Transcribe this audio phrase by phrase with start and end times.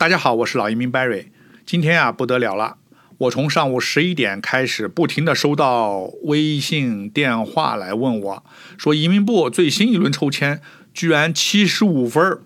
[0.00, 1.26] 大家好，我是老移民 Barry。
[1.66, 2.78] 今天啊不得了了，
[3.18, 8.44] 我从上午十一点开始，不停的收到微信电话来问我，
[8.78, 10.62] 说移民部最新一轮抽签
[10.94, 12.40] 居然七十五分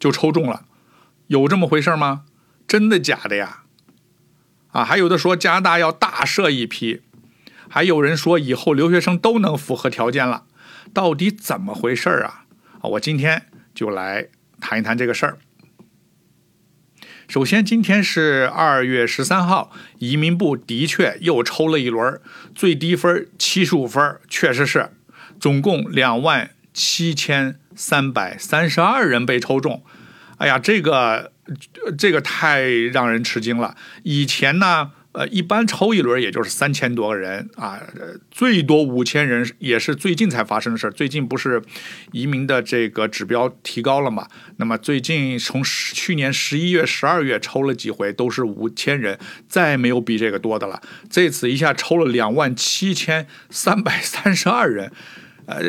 [0.00, 0.64] 就抽中了，
[1.28, 2.24] 有这么回事吗？
[2.66, 3.62] 真的假的呀？
[4.72, 7.02] 啊，还有的说加拿大要大赦一批，
[7.68, 10.42] 还有人说以后留学生都能符合条件了，
[10.92, 12.46] 到底怎么回事啊？
[12.80, 14.26] 啊，我今天就来
[14.60, 15.38] 谈一谈这个事儿。
[17.28, 22.20] 首先，今天是二月十三号，移民部的确又抽了一轮，
[22.54, 24.90] 最低分七十五分，确实是，
[25.40, 29.82] 总共两万七千三百三十二人被抽中。
[30.38, 31.32] 哎呀，这个
[31.98, 33.76] 这个太让人吃惊了。
[34.04, 34.92] 以前呢？
[35.16, 37.80] 呃，一般抽一轮也就是三千多个人啊，
[38.30, 40.90] 最多五千人也是最近才发生的事儿。
[40.90, 41.62] 最近不是
[42.12, 44.28] 移民的这个指标提高了嘛？
[44.58, 50.82] 那么最近从去年十一月、十二月抽了几回都是五千人，再没有比这个多的了。
[51.08, 54.92] 这次一下抽了两万七千三百三十二人，
[55.46, 55.62] 呃，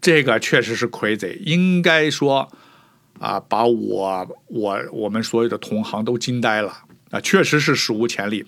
[0.00, 2.48] 这个确实是 crazy，应该说
[3.18, 8.46] 啊，把我我我们所有的同行都惊呆了啊，确实是史无前例。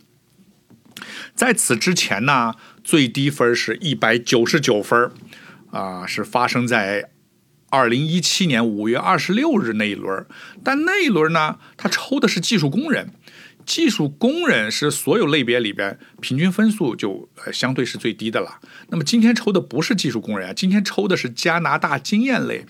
[1.35, 5.11] 在此之前呢，最低分是一百九十九分
[5.71, 7.11] 啊，是发生在
[7.71, 10.27] 二零一七年五月二十六日那一轮。
[10.65, 13.11] 但那一轮呢，他抽的是技术工人，
[13.65, 18.61] 技术工人是所有类别里边平均分数就相对是最低的了。
[18.89, 22.65] 那么今天抽的不是技术工人啊，今天抽的是加拿大经验类，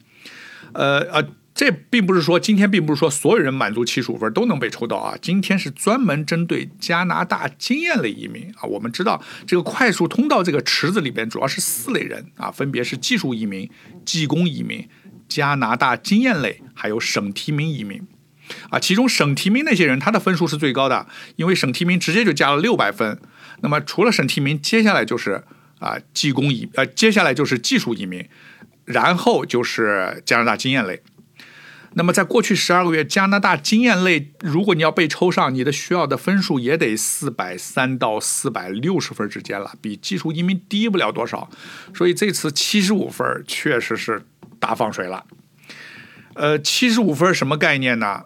[0.72, 1.28] 呃呃。
[1.56, 8.64] 这并不是说今天并不是说所有人满足七十五分都能被抽到啊，今天是专门针对加拿大经验类移民啊。
[8.64, 13.70] 我们知道这个快速通道这个池子里边主要是四类人啊，分别是技术移民、
[14.04, 14.86] 技工移民、
[15.26, 18.06] 加拿大经验类，还有省提名移民
[18.68, 18.78] 啊。
[18.78, 23.18] 其中省提名那些人他的分数是最高的，因为省提名直接就加了六百分。
[23.62, 25.42] 那么除了省提名，接下来就是
[25.78, 28.28] 啊技工移呃接下来就是技术移民，
[28.84, 31.00] 然后就是加拿大经验类。
[31.98, 41.48] 那么，在过去十二个月，加拿大经验类，如果你要被抽上，你的需要的分数也得四百三到四百六十分之间了，比技术移民低不了多少。
[41.94, 44.26] 所以这次七十五分确实是
[44.60, 45.24] 大放水了。
[46.34, 48.24] 呃，七十五分什么概念呢？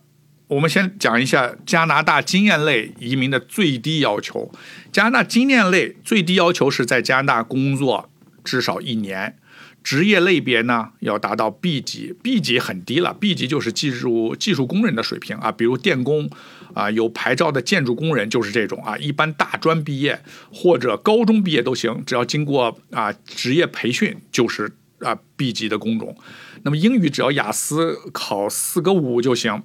[0.49, 4.51] 我们先讲一下加拿大经验类移民的最低要求。
[4.91, 8.11] 加拿大经验类最低要求是在加拿大工作
[8.43, 9.37] 至少一年。
[9.83, 16.29] 职业类别呢，要达到 B 级，B 级很低了，B 级就是技术技术工人的水平啊，比如电工
[16.75, 24.71] 啊，有牌照的建筑工人就是这种啊，一般大专毕业或者高中毕业都行，只要经过啊职业培训就是
[25.01, 26.17] 啊 B 级的工种。
[26.63, 29.63] 那么英语只要雅思考四个五就行。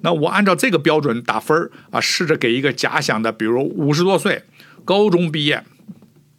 [0.00, 4.42] 那我按照这个标准打分啊，试着给一个假想的，比如五十多岁，
[4.84, 5.62] 高中毕业。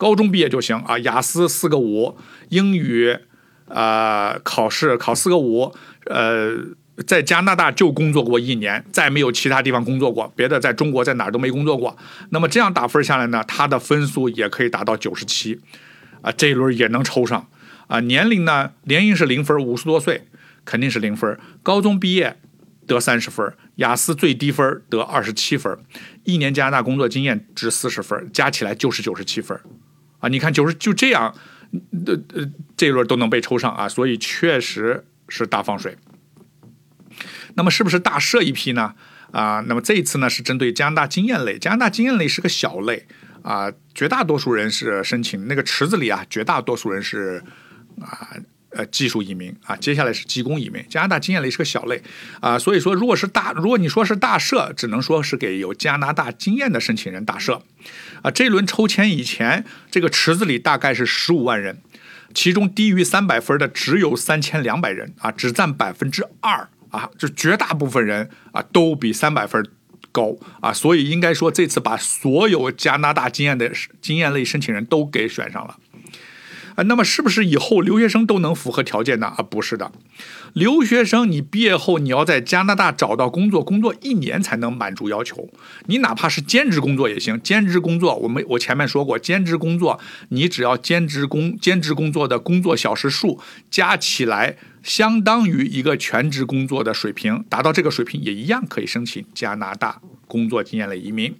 [0.03, 2.17] 高中毕业就行啊，雅思四个五，
[2.49, 3.17] 英语，
[3.69, 5.73] 呃，考试考四个五，
[6.07, 6.57] 呃，
[7.07, 11.97] 在加拿大就工作过一年，再没有其他地方工作过，别的在中国在哪儿都没工作过。
[12.31, 15.61] 那么这样打分下来呢，他的分数也可以达到九十七，
[16.21, 17.47] 啊，这一轮也能抽上
[17.87, 18.01] 啊。
[18.01, 20.27] 年龄呢，年龄是零分，五十多岁
[20.65, 21.39] 肯定是零分。
[21.63, 22.35] 高中毕业
[22.85, 25.79] 得三十分，雅思最低分得二十七分，
[26.25, 29.57] 一年加拿大工作经验值四十分，加起来就是九十七分。
[30.23, 31.35] 啊，你看，就是就这样，
[32.07, 35.97] 呃呃，这一轮都能被抽上啊，所以确实是大放水。
[37.55, 38.95] 那么是不是大设一批呢？
[39.31, 43.05] 啊，那么这一次呢是针对加拿大经验类，加拿大经验类是个小类
[43.41, 47.43] 啊，绝大多数人是申请那个池子里啊，绝大多数人是
[47.99, 48.37] 啊。
[48.75, 50.83] 呃，技术移民啊，接下来是技工移民。
[50.89, 52.01] 加拿大经验类是个小类
[52.41, 57.61] 啊，所以说，如果是大，如果你说是大社，只能说是给有加拿大经验的申请人大社
[58.23, 58.31] 啊。
[58.31, 61.81] 这轮抽签以前，这个池子里大概是十五万人，
[62.33, 69.63] 其中低于三百分的只有三千两百人啊，只占百分之二啊，就绝大部分人啊都比三百分
[70.11, 73.71] 高啊，所以应该说这次把所有加拿大经验的
[74.01, 75.77] 经验类申请人都给选上了。
[76.75, 79.27] 啊，那么是不是以后留学生都能符合条件呢？
[79.27, 79.91] 啊，不是的，
[80.53, 85.49] 留学生你毕业后你要在加拿大找到工作，工作一年才能满足要求。
[85.87, 89.99] 你哪怕是兼职工作也行，兼职工作我们我前面说过，兼职工作
[90.29, 93.39] 你只要兼职工兼职工作的工作小时数
[93.69, 94.57] 加起来。
[94.83, 100.01] 相当于一个全职工作的水平，达到这个水平也一样可以申请加拿大
[100.33, 101.31] 工作经验类移民，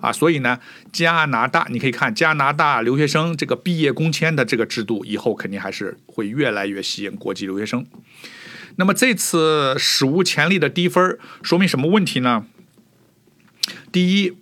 [0.00, 0.58] 啊，所以呢，
[0.90, 7.84] 加拿大你可以看加拿大留学生这个毕业工签的这个制度，以后肯定还是会越来越吸引国际留学生。
[8.76, 12.46] 那么这次史无前例的低分，说明什么问题呢？
[13.92, 14.38] 第一，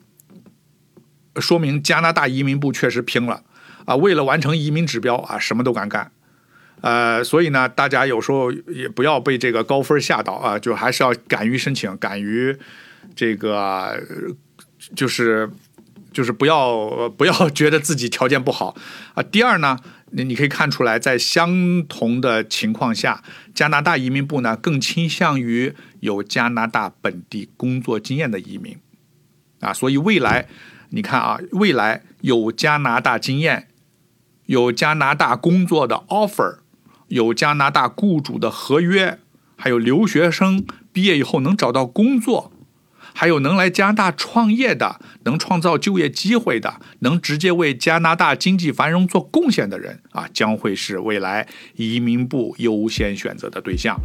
[1.40, 3.42] 说明加拿大移民部确实拼了
[3.86, 6.12] 啊，为了完成移民指标啊，什么都敢干。
[6.82, 12.56] 呃，所以呢，大家有时候也不要被这个高分吓到啊，就还是要敢于申请，敢于
[13.14, 14.02] 这个，
[14.94, 15.50] 就是
[16.12, 18.74] 就是不要不要觉得自己条件不好
[19.14, 19.22] 啊。
[19.22, 19.78] 第二呢，
[20.10, 23.22] 你你可以看出来，在相同的情况下，
[23.54, 28.78] 加拿大移民部呢更倾向于有加拿大本地工作经验的移民
[29.60, 30.48] 啊，所以未来
[30.90, 33.68] 你看啊，未来有加拿大经验、
[34.46, 36.58] 有加拿大工作的 offer。
[37.08, 39.20] 有加拿大雇主的合约，
[39.54, 42.50] 还有留学生毕业以后能找到工作，
[43.18, 53.98] 还有能来加拿大创业的，能创造就业机会的，能直接为加拿大经济繁荣做贡献的人啊，将会是未来移民部优先选择的对象。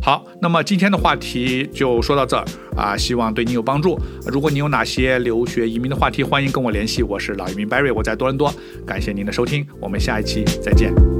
[0.00, 4.00] 好，那么今天的话题就说到这儿啊，希望对你有帮助。
[4.26, 7.02] 如果你有哪些留学移民的话题，欢迎跟我联系。
[7.02, 8.50] 我是老移民 Barry，我在多伦多，
[8.86, 11.15] 感谢您的收听，我们下一期再见。